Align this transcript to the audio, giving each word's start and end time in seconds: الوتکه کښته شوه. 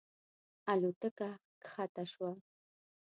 الوتکه 0.71 1.29
کښته 1.63 2.03
شوه. 2.11 2.31